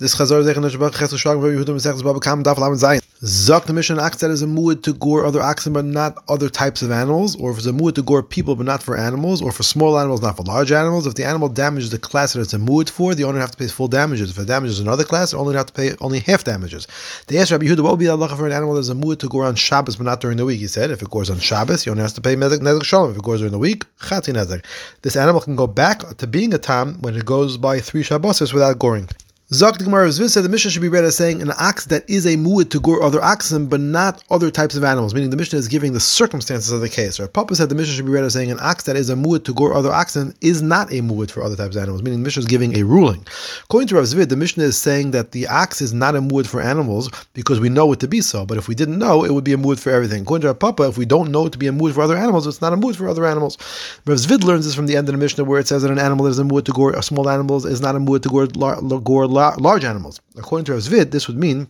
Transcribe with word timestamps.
This 0.00 0.14
Chazar 0.14 0.42
Zech 0.42 0.56
Neshbach 0.56 0.98
Ches 0.98 1.12
Shlag 1.12 1.42
Rabbi 1.42 1.56
Yehuda 1.56 1.76
Mesech 1.76 2.02
Baba 2.02 2.20
Kam 2.20 2.42
Daf 2.42 2.56
Lam 2.56 2.72
Zayin. 2.72 3.02
Zok 3.22 3.66
the 3.66 3.74
Mishnah 3.74 4.00
ox 4.00 4.16
that 4.20 4.30
is 4.30 4.40
a 4.40 4.46
muad 4.46 4.82
to 4.84 4.94
gore 4.94 5.26
other 5.26 5.42
oxen 5.42 5.74
but 5.74 5.84
not 5.84 6.16
other 6.26 6.48
types 6.48 6.80
of 6.80 6.90
animals, 6.90 7.36
or 7.36 7.50
if 7.50 7.58
it's 7.58 7.66
a 7.66 7.72
muad 7.72 7.96
to 7.96 8.02
gore 8.02 8.22
people 8.22 8.56
but 8.56 8.64
not 8.64 8.82
for 8.82 8.96
animals, 8.96 9.42
or 9.42 9.52
for 9.52 9.62
small 9.62 9.98
animals 9.98 10.22
not 10.22 10.38
for 10.38 10.42
large 10.44 10.72
animals. 10.72 11.06
If 11.06 11.16
the 11.16 11.24
animal 11.26 11.50
damages 11.50 11.90
the 11.90 11.98
class 11.98 12.32
that 12.32 12.40
it's 12.40 12.54
a 12.54 12.58
muad 12.58 12.88
for, 12.88 13.14
the 13.14 13.24
owner 13.24 13.40
have 13.40 13.50
to 13.50 13.58
pay 13.58 13.66
full 13.66 13.88
damages. 13.88 14.30
If 14.30 14.38
it 14.38 14.46
damages 14.46 14.80
another 14.80 15.04
class, 15.04 15.32
the 15.32 15.36
owner 15.36 15.52
have 15.58 15.66
to 15.66 15.74
pay 15.74 15.94
only 16.00 16.20
half 16.20 16.44
damages. 16.44 16.86
They 17.26 17.36
asked 17.36 17.50
Rabbi 17.50 17.66
Yehuda 17.66 17.82
what 17.82 17.90
would 17.90 17.98
be 17.98 18.06
the 18.06 18.16
halacha 18.16 18.38
for 18.38 18.46
an 18.46 18.52
animal 18.52 18.76
that 18.76 18.80
is 18.80 18.88
a 18.88 18.94
muad 18.94 19.18
to 19.18 19.28
gore 19.28 19.44
on 19.44 19.54
Shabbos 19.54 19.96
but 19.96 20.04
not 20.04 20.22
during 20.22 20.38
the 20.38 20.46
week. 20.46 20.60
He 20.60 20.66
said 20.66 20.90
if 20.90 21.02
it 21.02 21.10
gores 21.10 21.28
on 21.28 21.40
Shabbos, 21.40 21.84
the 21.84 21.90
owner 21.90 22.00
has 22.00 22.14
to 22.14 22.22
pay 22.22 22.36
nezek 22.36 22.84
shalem. 22.84 23.10
If 23.10 23.18
it 23.18 23.22
gores 23.22 23.40
during 23.40 23.52
the 23.52 23.58
week, 23.58 23.84
chatzi 23.98 24.32
nezek. 24.32 24.64
This 25.02 25.16
animal 25.16 25.42
can 25.42 25.56
go 25.56 25.66
back 25.66 26.16
to 26.16 26.26
being 26.26 26.54
a 26.54 26.58
tam 26.58 27.02
when 27.02 27.14
it 27.16 27.26
goes 27.26 27.58
by 27.58 27.80
three 27.80 28.02
Shabbos 28.02 28.40
without 28.54 28.78
goring. 28.78 29.06
Zok 29.52 29.78
the 29.78 29.84
Gemara 29.84 30.12
said 30.12 30.44
the 30.44 30.48
Mishnah 30.48 30.70
should 30.70 30.80
be 30.80 30.88
read 30.88 31.02
as 31.02 31.16
saying 31.16 31.42
an 31.42 31.50
ox 31.58 31.86
that 31.86 32.08
is 32.08 32.24
a 32.24 32.36
muad 32.36 32.70
to 32.70 32.78
gore 32.78 33.02
other 33.02 33.20
oxen, 33.20 33.66
but 33.66 33.80
not 33.80 34.22
other 34.30 34.48
types 34.48 34.76
of 34.76 34.84
animals. 34.84 35.12
Meaning 35.12 35.30
the 35.30 35.36
Mishnah 35.36 35.58
is 35.58 35.66
giving 35.66 35.92
the 35.92 35.98
circumstances 35.98 36.70
of 36.70 36.80
the 36.80 36.88
case. 36.88 37.18
Or 37.18 37.26
Papa 37.26 37.56
said 37.56 37.68
the 37.68 37.74
Mishnah 37.74 37.94
should 37.94 38.06
be 38.06 38.12
read 38.12 38.22
as 38.22 38.34
saying 38.34 38.52
an 38.52 38.60
ox 38.60 38.84
that 38.84 38.94
is 38.94 39.10
a 39.10 39.16
muad 39.16 39.44
to 39.46 39.52
gore 39.52 39.74
other 39.74 39.90
oxen 39.90 40.36
is 40.40 40.62
not 40.62 40.92
a 40.92 41.00
muad 41.00 41.32
for 41.32 41.42
other 41.42 41.56
types 41.56 41.74
of 41.74 41.82
animals. 41.82 42.00
Meaning 42.00 42.20
the 42.20 42.26
Mishnah 42.26 42.42
is 42.42 42.46
giving 42.46 42.76
a 42.76 42.84
ruling. 42.84 43.26
According 43.64 43.88
to 43.88 43.96
Rav 43.96 44.04
Zvid, 44.04 44.28
the 44.28 44.36
Mishnah 44.36 44.62
is 44.62 44.78
saying 44.78 45.10
that 45.10 45.32
the 45.32 45.48
ox 45.48 45.82
is 45.82 45.92
not 45.92 46.14
a 46.14 46.20
muad 46.20 46.46
for 46.46 46.60
animals 46.60 47.10
because 47.34 47.58
we 47.58 47.68
know 47.68 47.92
it 47.92 47.98
to 47.98 48.06
be 48.06 48.20
so. 48.20 48.46
But 48.46 48.56
if 48.56 48.68
we 48.68 48.76
didn't 48.76 49.00
know, 49.00 49.24
it 49.24 49.34
would 49.34 49.42
be 49.42 49.54
a 49.54 49.58
muad 49.58 49.80
for 49.80 49.90
everything. 49.90 50.22
According 50.22 50.42
to 50.42 50.46
Rav 50.46 50.60
Papa, 50.60 50.84
if 50.84 50.96
we 50.96 51.06
don't 51.06 51.32
know 51.32 51.46
it 51.46 51.50
to 51.50 51.58
be 51.58 51.66
a 51.66 51.72
muad 51.72 51.94
for 51.94 52.02
other 52.02 52.16
animals, 52.16 52.46
it's 52.46 52.60
not 52.60 52.72
a 52.72 52.76
muad 52.76 52.94
for 52.94 53.08
other 53.08 53.26
animals. 53.26 53.58
Rav 54.06 54.16
Zvid 54.16 54.44
learns 54.44 54.64
this 54.64 54.76
from 54.76 54.86
the 54.86 54.94
end 54.94 55.08
of 55.08 55.12
the 55.12 55.18
Mishnah 55.18 55.42
where 55.42 55.58
it 55.58 55.66
says 55.66 55.82
that 55.82 55.90
an 55.90 55.98
animal 55.98 56.26
that 56.26 56.30
is 56.30 56.38
a 56.38 56.44
muad 56.44 56.66
to 56.66 56.72
gore 56.72 57.02
small 57.02 57.28
animals 57.28 57.64
is 57.64 57.80
not 57.80 57.96
a 57.96 57.98
muad 57.98 58.22
to 58.22 59.00
gore 59.00 59.26
large 59.26 59.39
animals. 59.40 60.20
According 60.36 60.64
to 60.66 60.72
Rav 60.72 60.82
Zvid, 60.82 61.10
this 61.10 61.26
would 61.28 61.36
mean 61.36 61.68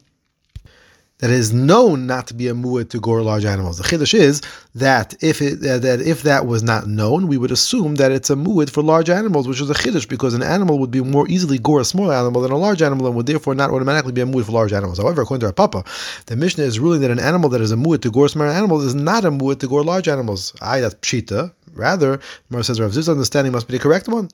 that 1.20 1.30
it 1.30 1.36
is 1.36 1.52
known 1.52 2.06
not 2.06 2.26
to 2.26 2.34
be 2.34 2.48
a 2.48 2.54
muad 2.54 2.88
to 2.90 2.98
gore 2.98 3.22
large 3.22 3.44
animals. 3.44 3.76
The 3.76 3.84
chiddush 3.84 4.14
is 4.14 4.40
that 4.74 5.14
if 5.22 5.42
it, 5.42 5.64
uh, 5.64 5.78
that 5.78 6.00
if 6.00 6.22
that 6.22 6.46
was 6.46 6.62
not 6.62 6.86
known, 6.86 7.28
we 7.28 7.36
would 7.36 7.50
assume 7.50 7.96
that 7.96 8.10
it's 8.10 8.30
a 8.30 8.34
muad 8.34 8.70
for 8.70 8.82
large 8.82 9.10
animals, 9.10 9.46
which 9.46 9.60
is 9.60 9.68
a 9.68 9.74
chiddush 9.74 10.08
because 10.08 10.32
an 10.32 10.42
animal 10.42 10.78
would 10.78 10.90
be 10.90 11.02
more 11.02 11.28
easily 11.28 11.58
gore 11.58 11.80
a 11.80 11.84
small 11.84 12.10
animal 12.10 12.40
than 12.40 12.52
a 12.52 12.56
large 12.56 12.80
animal, 12.80 13.06
and 13.06 13.14
would 13.16 13.26
therefore 13.26 13.54
not 13.54 13.70
automatically 13.70 14.12
be 14.12 14.22
a 14.22 14.26
muad 14.26 14.46
for 14.46 14.52
large 14.52 14.72
animals. 14.72 14.98
However, 14.98 15.22
according 15.22 15.40
to 15.40 15.46
our 15.46 15.52
Papa, 15.52 15.84
the 16.26 16.36
Mishnah 16.36 16.64
is 16.64 16.80
ruling 16.80 17.02
that 17.02 17.10
an 17.10 17.20
animal 17.20 17.50
that 17.50 17.60
is 17.60 17.72
a 17.72 17.76
muad 17.76 18.00
to 18.02 18.10
gore 18.10 18.28
small 18.28 18.48
animals 18.48 18.84
is 18.84 18.94
not 18.94 19.24
a 19.24 19.30
muad 19.30 19.60
to 19.60 19.68
gore 19.68 19.84
large 19.84 20.08
animals. 20.08 20.54
I 20.62 20.80
that's 20.80 20.94
pshita. 20.94 21.52
Rather, 21.74 22.18
Mar 22.48 22.62
says 22.62 22.80
Rav 22.80 22.90
Zvid's 22.90 23.08
understanding 23.08 23.52
must 23.52 23.68
be 23.68 23.74
the 23.74 23.82
correct 23.82 24.08
one. 24.08 24.28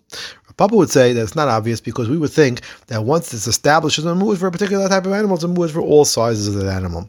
Papa 0.56 0.74
would 0.74 0.90
say 0.90 1.12
that 1.12 1.22
it's 1.22 1.36
not 1.36 1.48
obvious 1.48 1.80
because 1.80 2.08
we 2.08 2.16
would 2.16 2.32
think 2.32 2.62
that 2.86 3.04
once 3.04 3.34
it's 3.34 3.46
established 3.46 3.98
as 3.98 4.06
a 4.06 4.14
muad 4.14 4.38
for 4.38 4.46
a 4.46 4.52
particular 4.52 4.88
type 4.88 5.04
of 5.04 5.12
animal, 5.12 5.36
it's 5.36 5.44
a 5.44 5.48
muad 5.48 5.70
for 5.70 5.80
all 5.80 6.04
sizes 6.04 6.48
of 6.48 6.54
that 6.54 6.72
animal. 6.72 7.08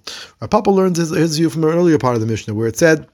Papa 0.50 0.70
learns 0.70 0.98
his, 0.98 1.10
his 1.10 1.38
view 1.38 1.50
from 1.50 1.64
an 1.64 1.70
earlier 1.70 1.98
part 1.98 2.16
of 2.16 2.22
the 2.22 2.28
Mishnah 2.28 2.54
where 2.54 2.68
it 2.68 2.78
said 2.78 3.08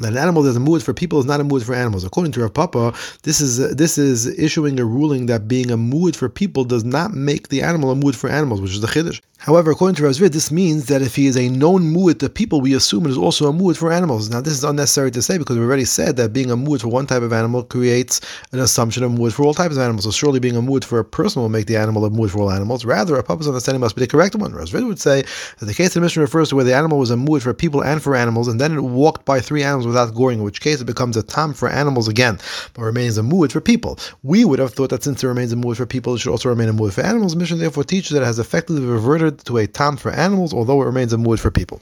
that 0.00 0.12
an 0.12 0.18
animal 0.18 0.42
that's 0.42 0.56
a 0.56 0.60
muad 0.60 0.82
for 0.82 0.94
people 0.94 1.18
is 1.18 1.26
not 1.26 1.40
a 1.40 1.44
muad 1.44 1.64
for 1.64 1.74
animals. 1.74 2.04
According 2.04 2.32
to 2.32 2.40
Rav 2.40 2.54
Papa, 2.54 2.94
this 3.22 3.40
is 3.40 3.60
uh, 3.60 3.72
this 3.76 3.98
is 3.98 4.26
issuing 4.38 4.78
a 4.80 4.84
ruling 4.84 5.26
that 5.26 5.48
being 5.48 5.70
a 5.70 5.76
muad 5.76 6.16
for 6.16 6.28
people 6.28 6.64
does 6.64 6.84
not 6.84 7.12
make 7.12 7.48
the 7.48 7.62
animal 7.62 7.90
a 7.90 7.94
muad 7.94 8.14
for 8.14 8.28
animals, 8.30 8.60
which 8.60 8.72
is 8.72 8.80
the 8.80 8.86
chiddush. 8.86 9.20
However, 9.40 9.70
according 9.70 9.94
to 9.94 10.02
Rav 10.02 10.12
Zvid, 10.12 10.32
this 10.32 10.52
means 10.52 10.84
that 10.88 11.00
if 11.00 11.16
he 11.16 11.26
is 11.26 11.34
a 11.34 11.48
known 11.48 11.94
muad 11.94 12.18
to 12.18 12.28
people, 12.28 12.60
we 12.60 12.74
assume 12.74 13.06
it 13.06 13.10
is 13.10 13.16
also 13.16 13.48
a 13.48 13.52
muad 13.54 13.78
for 13.78 13.90
animals. 13.90 14.28
Now, 14.28 14.42
this 14.42 14.52
is 14.52 14.64
unnecessary 14.64 15.10
to 15.12 15.22
say 15.22 15.38
because 15.38 15.56
we 15.56 15.64
already 15.64 15.86
said 15.86 16.18
that 16.18 16.34
being 16.34 16.50
a 16.50 16.58
muad 16.58 16.82
for 16.82 16.88
one 16.88 17.06
type 17.06 17.22
of 17.22 17.32
animal 17.32 17.62
creates 17.62 18.20
an 18.52 18.58
assumption 18.58 19.02
of 19.02 19.12
muad 19.12 19.32
for 19.32 19.44
all 19.44 19.54
types 19.54 19.76
of 19.76 19.82
animals. 19.82 20.04
So 20.04 20.10
surely 20.10 20.40
being 20.40 20.56
a 20.56 20.60
muad 20.60 20.84
for 20.84 20.98
a 20.98 21.04
person 21.06 21.40
will 21.40 21.48
make 21.48 21.68
the 21.68 21.78
animal 21.78 22.04
a 22.04 22.10
muad 22.10 22.28
for 22.28 22.40
all 22.40 22.50
animals. 22.52 22.84
Rather, 22.84 23.16
a 23.16 23.22
Papa's 23.22 23.48
understanding 23.48 23.80
must 23.80 23.96
be 23.96 24.02
the 24.02 24.08
correct 24.08 24.34
one. 24.34 24.52
Rav 24.52 24.68
Zvid 24.68 24.86
would 24.86 25.00
say 25.00 25.24
that 25.58 25.64
the 25.64 25.72
case 25.72 25.88
of 25.88 25.94
the 25.94 26.00
Mishnah 26.02 26.20
refers 26.20 26.50
to 26.50 26.56
where 26.56 26.64
the 26.66 26.74
animal 26.74 26.98
was 26.98 27.10
a 27.10 27.16
muad 27.16 27.40
for 27.40 27.54
people 27.54 27.82
and 27.82 28.02
for 28.02 28.14
animals, 28.14 28.46
and 28.46 28.60
then 28.60 28.76
it 28.76 28.82
walked 28.82 29.24
by 29.24 29.40
three 29.40 29.62
animals 29.62 29.86
without 29.90 30.14
goring, 30.14 30.38
in 30.38 30.44
which 30.44 30.60
case 30.60 30.80
it 30.80 30.86
becomes 30.86 31.16
a 31.16 31.22
tam 31.22 31.52
for 31.52 31.68
animals 31.68 32.08
again, 32.08 32.38
but 32.74 32.82
remains 32.82 33.18
a 33.18 33.22
muad 33.22 33.52
for 33.52 33.60
people. 33.60 33.98
We 34.22 34.44
would 34.44 34.58
have 34.58 34.72
thought 34.74 34.90
that 34.90 35.02
since 35.02 35.22
it 35.22 35.26
remains 35.26 35.52
a 35.52 35.56
muad 35.56 35.76
for 35.76 35.86
people, 35.86 36.14
it 36.14 36.18
should 36.18 36.30
also 36.30 36.48
remain 36.48 36.68
a 36.68 36.74
muad 36.74 36.92
for 36.92 37.02
animals. 37.02 37.36
Mishnah 37.36 37.56
therefore 37.56 37.84
teaches 37.84 38.10
that 38.10 38.22
it 38.22 38.26
has 38.26 38.38
effectively 38.38 38.84
reverted 38.84 39.44
to 39.46 39.58
a 39.58 39.66
tam 39.66 39.96
for 39.96 40.10
animals, 40.12 40.54
although 40.54 40.80
it 40.82 40.86
remains 40.86 41.12
a 41.12 41.16
muad 41.16 41.38
for 41.40 41.50
people. 41.50 41.80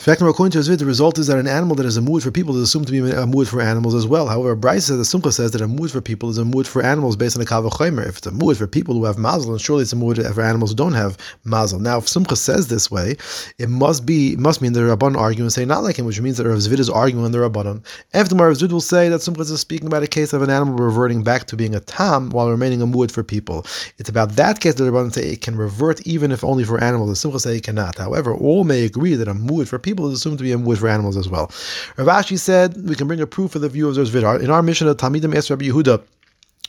Fact 0.00 0.22
according 0.22 0.50
to 0.50 0.58
Zvid, 0.60 0.78
the 0.78 0.86
result 0.86 1.18
is 1.18 1.26
that 1.26 1.36
an 1.36 1.46
animal 1.46 1.76
that 1.76 1.84
is 1.84 1.98
a 1.98 2.00
muad 2.00 2.22
for 2.22 2.30
people 2.30 2.56
is 2.56 2.62
assumed 2.62 2.86
to 2.86 2.92
be 2.92 3.00
a 3.00 3.26
muad 3.26 3.48
for 3.48 3.60
animals 3.60 3.94
as 3.94 4.06
well. 4.06 4.28
However, 4.28 4.56
Braisa 4.56 4.80
says, 4.80 4.96
the 4.96 5.18
Sumcha 5.18 5.30
says 5.30 5.50
that 5.50 5.60
a 5.60 5.68
muad 5.68 5.90
for 5.90 6.00
people 6.00 6.30
is 6.30 6.38
a 6.38 6.42
muad 6.42 6.66
for 6.66 6.82
animals 6.82 7.16
based 7.16 7.36
on 7.36 7.40
the 7.40 7.46
kal 7.46 7.62
vachomer. 7.62 8.08
If 8.08 8.16
it's 8.16 8.26
a 8.26 8.30
muad 8.30 8.56
for 8.56 8.66
people 8.66 8.94
who 8.94 9.04
have 9.04 9.18
mazel, 9.18 9.50
then 9.50 9.58
surely 9.58 9.82
it's 9.82 9.92
a 9.92 9.96
muad 9.96 10.34
for 10.34 10.40
animals 10.40 10.70
who 10.70 10.76
don't 10.76 10.94
have 10.94 11.18
mazel. 11.44 11.80
Now, 11.80 11.98
if 11.98 12.06
Sumcha 12.06 12.34
says 12.34 12.68
this 12.68 12.90
way, 12.90 13.16
it 13.58 13.68
must 13.68 14.06
be 14.06 14.32
it 14.32 14.38
must 14.38 14.62
mean 14.62 14.72
the 14.72 14.80
Rabban 14.80 15.18
argue 15.18 15.42
and 15.42 15.52
say 15.52 15.66
not 15.66 15.82
like 15.82 15.98
him, 15.98 16.06
which 16.06 16.18
means 16.18 16.38
that 16.38 16.48
Rav 16.48 16.56
Zvid 16.56 16.78
is 16.78 16.88
arguing 16.88 17.26
on 17.26 17.32
the 17.32 17.38
Rabbanon. 17.38 17.84
After 18.14 18.34
Rav 18.34 18.56
Zvid 18.56 18.72
will 18.72 18.80
say 18.80 19.10
that 19.10 19.20
Sumcha 19.20 19.40
is 19.40 19.60
speaking 19.60 19.86
about 19.86 20.02
a 20.02 20.06
case 20.06 20.32
of 20.32 20.40
an 20.40 20.48
animal 20.48 20.76
reverting 20.76 21.22
back 21.22 21.44
to 21.48 21.56
being 21.56 21.74
a 21.74 21.80
tam 21.80 22.30
while 22.30 22.48
remaining 22.48 22.80
a 22.80 22.86
muad 22.86 23.10
for 23.10 23.22
people. 23.22 23.66
It's 23.98 24.08
about 24.08 24.30
that 24.36 24.60
case 24.60 24.76
that 24.76 24.84
the 24.84 24.90
Rabbanon 24.90 25.12
say 25.12 25.30
it 25.30 25.42
can 25.42 25.56
revert 25.56 26.00
even 26.06 26.32
if 26.32 26.42
only 26.42 26.64
for 26.64 26.82
animals. 26.82 27.22
The 27.22 27.28
Sumcha 27.28 27.38
say 27.38 27.58
it 27.58 27.64
cannot. 27.64 27.98
However, 27.98 28.34
all 28.34 28.64
may 28.64 28.86
agree 28.86 29.14
that 29.14 29.28
a 29.28 29.34
muad 29.34 29.68
for 29.68 29.78
people 29.78 29.89
is 29.98 30.14
assumed 30.14 30.38
to 30.38 30.44
be 30.44 30.52
a 30.52 30.56
muad 30.56 30.78
for 30.78 30.88
animals 30.88 31.16
as 31.16 31.28
well. 31.28 31.50
Rav 31.96 32.06
Ashi 32.06 32.38
said 32.38 32.76
we 32.88 32.94
can 32.94 33.06
bring 33.06 33.20
a 33.20 33.26
proof 33.26 33.52
for 33.52 33.58
the 33.58 33.68
view 33.68 33.88
of 33.88 33.96
Zerz 33.96 34.42
In 34.42 34.50
our 34.50 34.62
Mishnah 34.62 34.90
of 34.90 34.96
Talmidim 34.96 35.34
Es 35.34 35.50
Rabbi 35.50 35.66
Yehuda, 35.66 36.02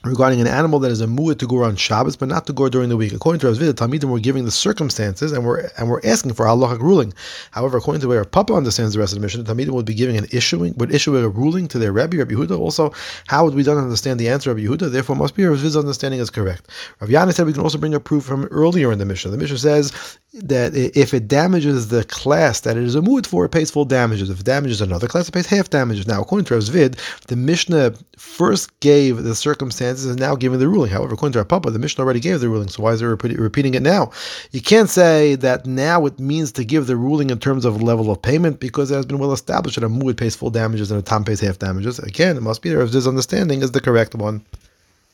regarding 0.03 0.41
an 0.41 0.47
animal 0.47 0.79
that 0.79 0.91
is 0.91 0.99
a 0.99 1.05
muad 1.05 1.37
to 1.37 1.47
gore 1.47 1.63
on 1.63 1.75
Shabbos, 1.75 2.15
but 2.15 2.27
not 2.27 2.47
to 2.47 2.53
gore 2.53 2.69
during 2.69 2.89
the 2.89 2.97
week. 2.97 3.13
According 3.13 3.39
to 3.41 3.47
Rav 3.47 3.57
Talmidim 3.57 4.05
were 4.05 4.19
giving 4.19 4.45
the 4.45 4.51
circumstances 4.51 5.31
and 5.31 5.45
we're 5.45 5.69
and 5.77 5.89
we're 5.89 6.01
asking 6.03 6.33
for 6.33 6.45
halachic 6.45 6.79
ruling. 6.79 7.13
However, 7.51 7.77
according 7.77 8.01
to 8.01 8.07
the 8.07 8.09
way 8.09 8.17
our 8.17 8.25
Papa 8.25 8.53
understands 8.53 8.93
the 8.93 8.99
rest 8.99 9.13
of 9.13 9.19
the 9.19 9.21
Mishnah, 9.21 9.43
Talmidim 9.43 9.71
would 9.71 9.85
be 9.85 9.93
giving 9.93 10.17
an 10.17 10.25
issuing 10.31 10.73
would 10.77 10.93
issue 10.93 11.15
a 11.17 11.29
ruling 11.29 11.67
to 11.67 11.77
their 11.77 11.91
Rebbe, 11.91 12.17
Rabbi 12.17 12.33
Yehuda. 12.33 12.59
Also, 12.59 12.91
how 13.27 13.43
would 13.45 13.53
we 13.53 13.63
don't 13.63 13.77
understand 13.77 14.19
the 14.19 14.29
answer 14.29 14.49
of 14.49 14.57
Yehuda? 14.57 14.91
Therefore, 14.91 15.15
must 15.15 15.35
be 15.35 15.45
Rav 15.45 15.63
understanding 15.75 16.19
is 16.19 16.29
correct. 16.29 16.67
Ravina 16.99 17.33
said 17.33 17.45
we 17.45 17.53
can 17.53 17.61
also 17.61 17.77
bring 17.77 17.93
a 17.93 17.99
proof 17.99 18.23
from 18.23 18.45
earlier 18.45 18.91
in 18.91 18.97
the 18.97 19.05
Mishnah. 19.05 19.31
The 19.31 19.37
Mishnah 19.37 19.59
says 19.59 20.19
that 20.33 20.73
if 20.73 21.13
it 21.13 21.27
damages 21.27 21.89
the 21.89 22.05
class 22.05 22.61
that 22.61 22.77
it 22.77 22.83
is 22.83 22.95
a 22.95 23.01
muad 23.01 23.27
for, 23.27 23.43
it 23.43 23.49
pays 23.49 23.69
full 23.69 23.83
damages. 23.83 24.29
If 24.29 24.39
it 24.39 24.45
damages 24.45 24.79
another 24.79 25.07
class, 25.07 25.27
it 25.27 25.33
pays 25.33 25.45
half 25.45 25.69
damages. 25.69 26.07
Now, 26.07 26.21
according 26.21 26.45
to 26.45 26.53
Rav 26.53 26.63
Zvid, 26.63 26.97
the 27.27 27.35
Mishnah 27.35 27.95
first 28.17 28.79
gave 28.79 29.23
the 29.23 29.35
circumstances 29.35 30.05
and 30.05 30.17
now 30.19 30.35
giving 30.35 30.59
the 30.59 30.69
ruling. 30.69 30.89
However, 30.89 31.15
according 31.15 31.33
to 31.33 31.39
our 31.39 31.45
Papa, 31.45 31.71
the 31.71 31.79
Mishnah 31.79 32.03
already 32.03 32.21
gave 32.21 32.39
the 32.39 32.47
ruling, 32.47 32.69
so 32.69 32.81
why 32.81 32.93
is 32.93 33.01
it 33.01 33.05
repeating 33.05 33.73
it 33.73 33.81
now? 33.81 34.11
You 34.51 34.61
can't 34.61 34.89
say 34.89 35.35
that 35.35 35.65
now 35.65 36.05
it 36.05 36.17
means 36.17 36.53
to 36.53 36.63
give 36.63 36.87
the 36.87 36.95
ruling 36.95 37.29
in 37.29 37.39
terms 37.39 37.65
of 37.65 37.81
level 37.81 38.09
of 38.09 38.21
payment 38.21 38.61
because 38.61 38.89
it 38.89 38.95
has 38.95 39.05
been 39.05 39.19
well 39.19 39.33
established 39.33 39.75
that 39.75 39.85
a 39.85 39.89
muad 39.89 40.15
pays 40.15 40.35
full 40.37 40.49
damages 40.49 40.91
and 40.91 40.99
a 40.99 41.03
tam 41.03 41.25
pays 41.25 41.41
half 41.41 41.59
damages. 41.59 41.99
Again, 41.99 42.37
it 42.37 42.41
must 42.41 42.61
be 42.61 42.69
if 42.69 42.91
this 42.91 43.07
understanding 43.07 43.61
is 43.61 43.71
the 43.71 43.81
correct 43.81 44.15
one 44.15 44.45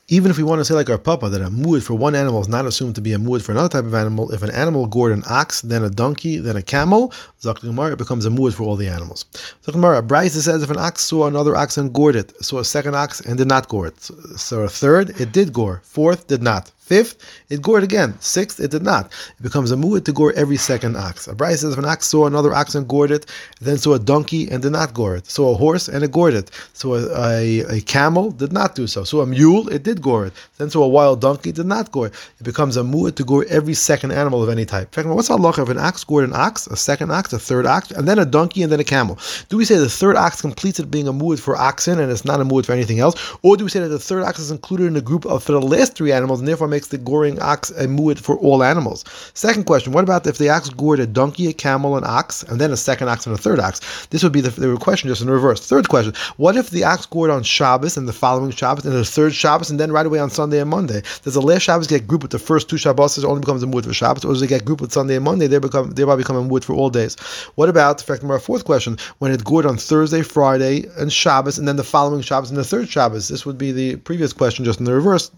even 0.08 0.30
if 0.30 0.38
we 0.38 0.42
want 0.42 0.58
to 0.58 0.64
say 0.64 0.74
like 0.74 0.88
our 0.88 0.98
papa 0.98 1.28
that 1.28 1.42
a 1.42 1.50
muad 1.50 1.82
for 1.82 1.94
one 1.94 2.14
animal 2.14 2.40
is 2.40 2.48
not 2.48 2.64
assumed 2.64 2.94
to 2.94 3.00
be 3.02 3.12
a 3.12 3.18
muad 3.18 3.42
for 3.42 3.52
another 3.52 3.68
type 3.68 3.84
of 3.84 3.94
animal, 3.94 4.32
if 4.32 4.42
an 4.42 4.50
animal 4.50 4.86
gored 4.86 5.12
an 5.12 5.22
ox, 5.28 5.60
then 5.60 5.84
a 5.84 5.90
donkey, 5.90 6.38
then 6.38 6.56
a 6.56 6.62
camel, 6.62 7.12
Zaklimar, 7.42 7.92
it 7.92 7.98
becomes 7.98 8.24
a 8.24 8.30
muad 8.30 8.54
for 8.54 8.62
all 8.62 8.76
the 8.76 8.88
animals. 8.88 9.26
Zaklimar, 9.64 9.98
a 9.98 10.02
Braisa 10.02 10.40
says 10.40 10.62
if 10.62 10.70
an 10.70 10.78
ox 10.78 11.02
saw 11.02 11.26
another 11.26 11.54
ox 11.54 11.76
and 11.76 11.92
gored 11.92 12.16
it, 12.16 12.32
saw 12.42 12.58
a 12.58 12.64
second 12.64 12.94
ox 12.96 13.20
and 13.20 13.36
did 13.36 13.48
not 13.48 13.68
gore 13.68 13.86
it. 13.86 14.00
So 14.00 14.62
a 14.62 14.68
third, 14.68 15.20
it 15.20 15.32
did 15.32 15.52
gore. 15.52 15.82
Fourth, 15.84 16.26
did 16.26 16.42
not. 16.42 16.72
Fifth, 16.88 17.16
it 17.50 17.60
gored 17.60 17.82
again. 17.82 18.14
Sixth, 18.20 18.58
it 18.58 18.70
did 18.70 18.82
not. 18.82 19.12
It 19.38 19.42
becomes 19.42 19.70
a 19.70 19.76
muad 19.76 20.06
to 20.06 20.12
gore 20.14 20.32
every 20.32 20.56
second 20.56 20.96
ox. 20.96 21.28
A 21.28 21.34
Braisa 21.34 21.58
says 21.58 21.72
if 21.74 21.78
an 21.78 21.84
ox 21.84 22.06
saw 22.06 22.26
another 22.26 22.54
ox 22.54 22.74
and 22.74 22.88
gored 22.88 23.10
it, 23.10 23.26
then 23.60 23.76
saw 23.76 23.92
a 23.92 23.98
donkey 23.98 24.50
and 24.50 24.62
did 24.62 24.72
not 24.72 24.94
gore 24.94 25.16
it. 25.16 25.26
Saw 25.30 25.52
a 25.52 25.54
horse 25.54 25.88
and 25.88 26.02
it 26.02 26.12
gored 26.12 26.32
it. 26.32 26.50
So 26.72 26.94
a, 26.94 27.02
a, 27.14 27.76
a, 27.76 27.80
camel 27.82 28.30
did 28.30 28.54
not 28.54 28.74
do 28.74 28.86
so. 28.86 29.04
So 29.04 29.20
a 29.20 29.26
mule, 29.26 29.68
it 29.68 29.82
did 29.82 30.00
gore 30.00 30.24
it. 30.24 30.32
Then 30.56 30.70
saw 30.70 30.82
a 30.82 30.88
wild 30.88 31.20
donkey, 31.20 31.52
did 31.52 31.66
not 31.66 31.92
gore 31.92 32.06
it. 32.06 32.14
It 32.40 32.44
becomes 32.44 32.78
a 32.78 32.82
muad 32.82 33.16
to 33.16 33.24
gore 33.24 33.44
every 33.50 33.74
second 33.74 34.12
animal 34.12 34.42
of 34.42 34.48
any 34.48 34.64
type. 34.64 34.96
In 34.96 35.10
what's 35.10 35.28
Allah 35.28 35.50
if 35.50 35.68
an 35.68 35.76
ox 35.76 36.04
gored 36.04 36.24
an 36.24 36.32
ox, 36.34 36.66
a 36.68 36.76
second 36.76 37.10
ox, 37.10 37.34
a 37.34 37.38
third 37.38 37.66
ox, 37.66 37.90
and 37.90 38.08
then 38.08 38.18
a 38.18 38.24
donkey 38.24 38.62
and 38.62 38.72
then 38.72 38.80
a 38.80 38.84
camel? 38.84 39.18
Do 39.50 39.58
we 39.58 39.66
say 39.66 39.76
the 39.76 39.90
third 39.90 40.16
ox 40.16 40.40
completes 40.40 40.80
it 40.80 40.90
being 40.90 41.06
a 41.06 41.12
muad 41.12 41.38
for 41.38 41.54
oxen 41.54 42.00
and 42.00 42.10
it's 42.10 42.24
not 42.24 42.40
a 42.40 42.46
muad 42.46 42.64
for 42.64 42.72
anything 42.72 43.00
else? 43.00 43.14
Or 43.42 43.58
do 43.58 43.64
we 43.64 43.70
say 43.70 43.80
that 43.80 43.88
the 43.88 43.98
third 43.98 44.22
ox 44.22 44.38
is 44.38 44.50
included 44.50 44.86
in 44.86 44.94
the 44.94 45.02
group 45.02 45.26
of 45.26 45.42
for 45.42 45.52
the 45.52 45.60
last 45.60 45.94
three 45.94 46.12
animals 46.12 46.38
and 46.38 46.48
therefore 46.48 46.68
makes 46.68 46.77
the 46.86 46.98
goring 46.98 47.40
ox 47.40 47.70
a 47.70 47.86
muad 47.86 48.18
for 48.18 48.36
all 48.38 48.62
animals. 48.62 49.04
Second 49.34 49.64
question: 49.64 49.92
What 49.92 50.04
about 50.04 50.26
if 50.26 50.38
the 50.38 50.50
ox 50.50 50.68
gored 50.70 51.00
a 51.00 51.06
donkey, 51.06 51.48
a 51.48 51.52
camel, 51.52 51.96
an 51.96 52.04
ox, 52.06 52.44
and 52.44 52.60
then 52.60 52.70
a 52.70 52.76
second 52.76 53.08
ox 53.08 53.26
and 53.26 53.34
a 53.34 53.38
third 53.38 53.58
ox? 53.58 53.80
This 54.10 54.22
would 54.22 54.32
be 54.32 54.40
the, 54.40 54.50
the 54.50 54.76
question 54.76 55.08
just 55.08 55.22
in 55.22 55.28
reverse. 55.28 55.66
Third 55.66 55.88
question: 55.88 56.14
What 56.36 56.56
if 56.56 56.70
the 56.70 56.84
ox 56.84 57.06
gored 57.06 57.30
on 57.30 57.42
Shabbos 57.42 57.96
and 57.96 58.06
the 58.06 58.12
following 58.12 58.50
Shabbos 58.50 58.84
and 58.86 58.94
the 58.94 59.04
third 59.04 59.34
Shabbos 59.34 59.70
and 59.70 59.80
then 59.80 59.92
right 59.92 60.06
away 60.06 60.18
on 60.18 60.30
Sunday 60.30 60.60
and 60.60 60.70
Monday? 60.70 61.02
Does 61.22 61.34
the 61.34 61.42
last 61.42 61.62
Shabbos 61.62 61.86
get 61.86 62.06
grouped 62.06 62.22
with 62.22 62.32
the 62.32 62.38
first 62.38 62.68
two 62.68 62.78
Shabbos? 62.78 63.18
It 63.18 63.24
only 63.24 63.40
becomes 63.40 63.62
a 63.62 63.66
muad 63.66 63.84
for 63.84 63.92
Shabbos, 63.92 64.24
or 64.24 64.32
does 64.32 64.42
it 64.42 64.48
get 64.48 64.64
grouped 64.64 64.82
with 64.82 64.92
Sunday 64.92 65.16
and 65.16 65.24
Monday? 65.24 65.46
They 65.46 65.58
become 65.58 65.90
thereby 65.90 66.16
become 66.16 66.36
a 66.36 66.42
muad 66.42 66.64
for 66.64 66.74
all 66.74 66.90
days. 66.90 67.16
What 67.56 67.68
about, 67.68 68.08
our 68.08 68.38
fourth 68.38 68.64
question: 68.64 68.98
When 69.18 69.32
it 69.32 69.44
gored 69.44 69.66
on 69.66 69.76
Thursday, 69.76 70.22
Friday, 70.22 70.86
and 70.96 71.12
Shabbos, 71.12 71.58
and 71.58 71.66
then 71.66 71.76
the 71.76 71.84
following 71.84 72.22
Shabbos 72.22 72.50
and 72.50 72.58
the 72.58 72.64
third 72.64 72.88
Shabbos? 72.88 73.28
This 73.28 73.46
would 73.46 73.58
be 73.58 73.72
the 73.72 73.96
previous 73.96 74.32
question 74.32 74.64
just 74.64 74.78
in 74.78 74.84
the 74.84 74.94
reverse. 74.94 75.30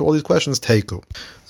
All 0.00 0.12
these 0.12 0.22
questions 0.22 0.58
teku. 0.72 1.02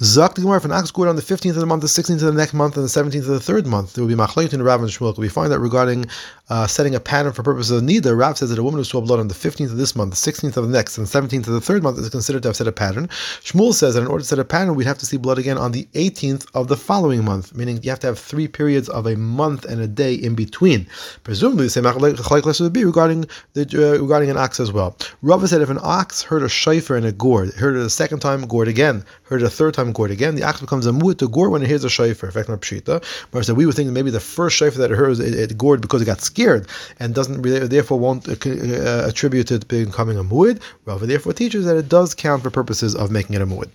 Zak 0.03 0.35
the 0.35 0.41
Gemara, 0.41 0.57
if 0.57 0.65
an 0.65 0.73
ox 0.73 0.91
gored 0.91 1.09
on 1.09 1.17
the 1.17 1.23
15th 1.23 1.51
of 1.51 1.57
the 1.57 1.67
month, 1.67 1.83
the 1.83 1.87
16th 1.87 2.15
of 2.15 2.21
the 2.21 2.33
next 2.33 2.55
month, 2.55 2.77
and 2.77 2.85
the 2.85 2.89
17th 2.89 3.21
of 3.21 3.27
the 3.27 3.41
third 3.41 3.67
month, 3.67 3.95
there 3.95 4.03
will 4.03 4.09
be 4.09 4.21
machleit 4.21 4.53
in 4.53 4.63
Rav 4.63 4.81
and 4.81 4.91
Shmuel. 4.91 5.17
We 5.17 5.29
find 5.29 5.53
that 5.53 5.61
regarding 5.61 6.07
uh, 6.53 6.67
setting 6.67 6.95
a 6.95 7.01
pattern 7.01 7.33
for 7.33 7.43
purposes 7.43 7.71
of 7.71 7.83
nida, 7.83 8.15
Rav 8.15 8.37
says 8.37 8.51
that 8.51 8.59
a 8.59 8.63
woman 8.63 8.79
who 8.79 8.85
saw 8.85 9.01
blood 9.01 9.19
on 9.19 9.29
the 9.29 9.35
15th 9.35 9.71
of 9.71 9.79
this 9.79 9.97
month, 9.97 10.11
the 10.11 10.33
16th 10.33 10.59
of 10.59 10.67
the 10.67 10.71
next, 10.71 10.99
and 10.99 11.07
the 11.07 11.11
17th 11.11 11.47
of 11.47 11.55
the 11.55 11.63
third 11.63 11.83
month 11.83 11.99
is 11.99 12.11
considered 12.11 12.43
to 12.43 12.51
have 12.51 12.57
set 12.57 12.67
a 12.67 12.73
pattern. 12.73 13.09
Shmuel 13.09 13.73
says 13.73 13.95
that 13.95 14.03
in 14.03 14.07
order 14.07 14.21
to 14.21 14.29
set 14.29 14.39
a 14.39 14.45
pattern, 14.45 14.75
we'd 14.75 14.87
have 14.87 14.99
to 14.99 15.07
see 15.07 15.17
blood 15.17 15.39
again 15.39 15.57
on 15.57 15.73
the 15.73 15.89
18th 15.95 16.47
of 16.53 16.69
the 16.69 16.77
following 16.77 17.25
month, 17.25 17.55
meaning 17.55 17.83
you 17.83 17.89
have 17.89 18.01
to 18.01 18.07
have 18.07 18.19
three 18.19 18.49
periods 18.49 18.91
of 18.91 19.07
a 19.07 19.17
month 19.17 19.65
and 19.65 19.81
a 19.81 19.87
day 19.87 20.13
in 20.13 20.35
between. 20.35 20.87
Presumably, 21.25 21.69
the 21.69 21.71
same 21.71 21.85
would 21.85 22.73
be 22.75 22.85
regarding 22.85 23.25
the, 23.55 23.95
uh, 23.97 24.03
regarding 24.03 24.29
an 24.29 24.37
ox 24.37 24.61
as 24.61 24.71
well. 24.71 24.95
Rav 25.23 25.49
said 25.49 25.63
if 25.63 25.71
an 25.71 25.79
ox 25.81 26.23
heard 26.23 26.43
a 26.43 26.49
shayfer 26.49 26.99
and 26.99 27.07
a 27.07 27.13
gourd, 27.13 27.55
heard 27.55 27.77
it 27.77 27.81
a 27.81 27.89
second 27.89 28.21
time, 28.21 28.47
gourd 28.47 28.69
again, 28.69 29.07
heard 29.23 29.41
it 29.41 29.47
a 29.47 29.51
third 29.51 29.73
time, 29.73 29.91
gourd 29.95 30.11
again, 30.11 30.35
the 30.35 30.43
ox 30.43 30.61
becomes 30.61 30.87
a 30.87 30.91
mu'at 30.91 31.17
to 31.17 31.29
gourd 31.29 31.51
when 31.51 31.63
it 31.63 31.69
hears 31.69 31.83
a 31.83 31.89
shayfer. 31.89 32.25
In 32.25 32.31
fact, 32.31 32.51
pshita. 32.51 33.03
But 33.31 33.49
we 33.57 33.65
were 33.65 33.73
thinking 33.73 33.95
maybe 33.95 34.11
the 34.11 34.21
first 34.21 34.61
shayfer 34.61 34.75
that 34.75 34.91
it 34.91 34.97
heard 34.99 35.19
it, 35.19 35.51
it 35.51 35.57
gored 35.57 35.81
because 35.81 36.03
it 36.03 36.05
got 36.05 36.21
scared 36.21 36.42
and 36.99 37.15
doesn't 37.15 37.43
therefore 37.43 37.99
won't 37.99 38.29
uh, 38.29 39.09
attribute 39.09 39.51
it 39.51 39.69
becoming 39.69 40.19
a 40.19 40.25
mu'id. 40.25 40.61
Rava 40.85 41.07
therefore 41.07 41.33
teaches 41.33 41.65
that 41.67 41.77
it 41.77 41.89
does 41.89 42.15
count 42.15 42.43
for 42.43 42.51
purposes 42.51 42.95
of 42.95 43.11
making 43.11 43.37
it 43.37 43.43
a 43.43 43.47
mu'id. 43.47 43.71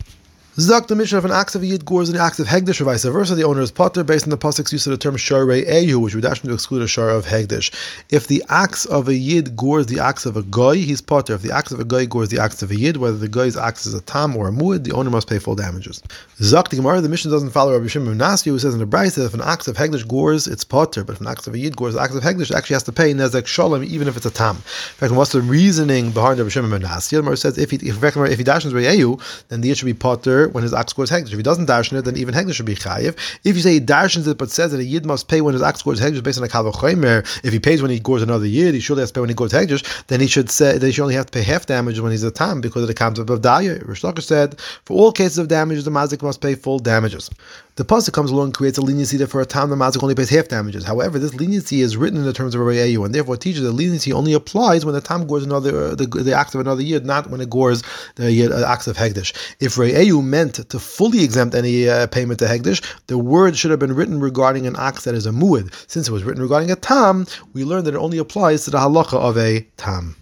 Zak 0.60 0.88
the 0.88 0.96
Mishnah 0.96 1.20
of 1.20 1.26
an 1.26 1.30
axe 1.30 1.54
of 1.54 1.62
a 1.62 1.68
yid 1.68 1.86
gores 1.86 2.12
the 2.12 2.20
axe 2.20 2.40
of 2.40 2.48
hekdesh, 2.48 2.82
or 2.82 2.86
vice 2.86 3.04
versa. 3.04 3.36
The 3.36 3.44
owner 3.44 3.62
is 3.62 3.70
potter 3.70 4.04
based 4.04 4.26
on 4.26 4.32
the 4.32 4.40
pasuk's 4.40 4.74
use 4.74 4.88
of 4.88 4.92
the 4.92 4.98
term 4.98 5.16
sharei 5.16 5.70
eyu, 5.70 6.02
which 6.02 6.16
would 6.16 6.26
actually 6.26 6.52
exclude 6.52 6.82
a 6.82 6.88
shar 6.88 7.12
of 7.12 7.28
hekdesh. 7.28 7.72
If 8.10 8.26
the 8.26 8.44
axe 8.50 8.86
of 8.86 9.08
a 9.08 9.14
yid 9.14 9.56
gores 9.56 9.86
the 9.86 10.00
axe 10.00 10.26
of 10.26 10.36
a 10.36 10.42
goy, 10.42 10.78
he's 10.78 11.00
potter. 11.00 11.36
If 11.36 11.44
the 11.44 11.52
axe 11.52 11.72
of 11.72 11.80
a 11.80 11.84
goy 11.84 12.08
gores 12.08 12.30
the 12.30 12.40
axe 12.40 12.64
of 12.64 12.72
a 12.72 12.76
yid, 12.76 12.98
whether 12.98 13.18
the 13.18 13.28
goy's 13.28 13.56
axe 13.56 13.86
is 13.86 13.94
a 13.94 14.02
tam 14.02 14.36
or 14.36 14.48
a 14.48 14.52
muid, 14.52 14.84
the 14.84 14.94
owner 14.94 15.12
must 15.12 15.30
pay 15.30 15.38
full 15.38 15.54
damages. 15.54 16.02
Zak 16.42 16.70
the 16.70 16.78
Gemara, 16.78 17.02
the 17.02 17.10
Mishnah 17.10 17.30
doesn't 17.30 17.52
follow 17.52 17.74
Rabbi 17.74 17.86
Shimon 17.86 18.18
Nasi, 18.18 18.50
who 18.50 18.58
says 18.58 18.74
in 18.74 18.80
the 18.80 18.88
Braisa 18.88 19.18
that 19.18 19.26
if 19.26 19.36
an 19.36 19.42
axe 19.42 19.68
of 19.68 19.78
hekdesh 19.78 20.08
gores, 20.08 20.48
it's 20.48 20.64
potter, 20.64 21.04
but 21.04 21.14
if 21.14 21.22
an 21.22 21.28
axe 21.28 21.46
of 21.46 21.54
a 21.54 21.60
yid 21.60 21.78
gores 21.78 21.94
the 21.94 22.02
axe 22.02 22.16
of 22.16 22.24
hekdesh, 22.24 22.52
actually 22.52 22.74
has 22.74 22.84
to 22.84 22.92
pay 22.92 23.14
nezek 23.14 23.46
shalem, 23.46 23.84
even 23.84 24.08
if 24.08 24.18
it's 24.18 24.26
a 24.26 24.32
tam. 24.32 24.56
In 24.56 24.62
fact, 24.62 25.14
what's 25.14 25.34
the 25.34 25.42
reasoning 25.42 26.10
behind 26.10 26.40
Rabbi 26.40 26.50
Shimon 26.50 26.82
Nasi? 26.82 27.16
The 27.16 27.22
Gemara 27.22 27.38
says 27.38 27.60
if 27.60 27.70
he 27.70 27.78
if, 27.78 28.04
if 28.04 28.38
he 28.40 28.44
dashes 28.44 28.74
re'eyu, 28.74 29.22
then 29.50 29.62
the 29.62 29.68
yid 29.68 29.78
should 29.78 29.86
be 29.86 29.94
potter 29.94 30.47
when 30.54 30.64
his 30.64 30.74
ox 30.74 30.94
gores 30.94 31.10
hekdesh. 31.10 31.32
If 31.32 31.38
he 31.38 31.44
doesn't 31.44 31.68
darshan 31.68 32.00
it, 32.00 32.06
then 32.06 32.18
even 32.18 32.34
Hekdesh 32.34 32.56
should 32.56 32.66
be 32.66 32.76
chayiv. 32.76 33.18
If 33.44 33.56
you 33.56 33.62
say 33.62 33.74
he 33.74 33.80
darshans 33.82 34.28
it 34.28 34.38
but 34.38 34.50
says 34.50 34.72
that 34.72 34.80
a 34.80 34.84
yid 34.84 35.06
must 35.06 35.28
pay 35.28 35.42
when 35.42 35.54
his 35.54 35.62
ox 35.62 35.80
scores 35.80 36.00
Hekdesh 36.00 36.24
based 36.24 36.38
on 36.38 36.44
a 36.44 36.50
kal 36.50 36.64
vachomer, 36.64 37.20
if 37.44 37.54
he 37.54 37.60
pays 37.60 37.82
when 37.82 37.92
he 37.92 38.00
gores 38.00 38.22
another 38.22 38.46
yid, 38.46 38.74
he 38.74 38.80
surely 38.80 39.02
has 39.02 39.12
to 39.12 39.16
pay 39.16 39.22
when 39.22 39.30
he 39.30 39.36
gores 39.36 39.52
Hekdesh, 39.52 40.06
then 40.08 40.20
he 40.20 40.28
should 40.28 40.50
say 40.50 40.78
that 40.78 40.86
he 40.86 40.92
should 40.92 41.04
only 41.04 41.16
have 41.16 41.28
to 41.28 41.32
pay 41.32 41.44
half 41.44 41.66
damage 41.66 42.00
when 42.00 42.12
he's 42.12 42.24
a 42.24 42.32
tam 42.32 42.62
because 42.62 42.84
of 42.84 42.88
the 42.88 42.94
concept 42.94 43.30
of 43.30 43.42
Dayo. 43.42 43.86
Rish 43.88 44.02
said, 44.26 44.60
for 44.86 44.98
all 44.98 45.12
cases 45.12 45.38
of 45.38 45.48
damage, 45.48 45.84
the 45.84 45.92
mazik 45.92 46.22
must 46.22 46.42
pay 46.42 46.56
full 46.56 46.80
damages. 46.80 47.30
The 47.78 47.86
pasuk 47.86 48.12
comes 48.12 48.32
along 48.32 48.46
and 48.46 48.54
creates 48.56 48.80
a 48.80 48.82
leniency 48.82 49.18
that 49.18 49.28
for 49.28 49.40
a 49.40 49.46
time 49.46 49.70
the 49.70 49.76
mazik 49.76 50.02
only 50.02 50.16
pays 50.16 50.32
half 50.32 50.48
damages. 50.48 50.84
However, 50.84 51.20
this 51.20 51.36
leniency 51.36 51.82
is 51.82 51.96
written 51.96 52.18
in 52.18 52.26
the 52.26 52.34
terms 52.34 52.56
of 52.56 52.62
a 52.62 52.64
re'ayu, 52.64 53.06
and 53.06 53.14
therefore 53.14 53.38
teaches 53.38 53.62
that 53.62 53.72
leniency 53.72 54.12
only 54.12 54.34
applies 54.34 54.84
when 54.84 54.96
the 54.96 55.02
tam 55.02 55.28
gores 55.28 55.44
another 55.44 55.90
uh, 55.90 55.96
the, 55.96 56.08
the 56.08 56.36
of 56.36 56.56
another 56.56 56.82
year, 56.82 57.00
not 57.02 57.30
when 57.30 57.40
it 57.40 57.52
gores 57.52 57.84
the 58.16 58.52
uh, 58.52 58.74
of 58.74 58.98
hekdesh. 58.98 59.32
If 59.60 59.76
re'ayu 59.76 60.24
meant 60.38 60.70
to 60.70 60.80
fully 60.80 61.24
exempt 61.24 61.56
any 61.56 61.90
uh, 61.90 62.06
payment 62.08 62.38
to 62.40 62.46
hekdesh, 62.46 62.80
the 63.08 63.18
word 63.18 63.58
should 63.58 63.72
have 63.72 63.80
been 63.80 63.96
written 64.00 64.20
regarding 64.20 64.68
an 64.68 64.76
ox 64.88 65.04
that 65.06 65.16
is 65.16 65.26
a 65.26 65.32
muad. 65.32 65.74
Since 65.88 66.08
it 66.08 66.12
was 66.12 66.24
written 66.24 66.44
regarding 66.44 66.70
a 66.70 66.76
tam, 66.76 67.26
we 67.54 67.64
learned 67.64 67.86
that 67.88 67.96
it 67.96 68.06
only 68.08 68.20
applies 68.20 68.64
to 68.66 68.72
the 68.72 68.78
halacha 68.78 69.18
of 69.30 69.36
a 69.38 69.66
tam. 69.78 70.16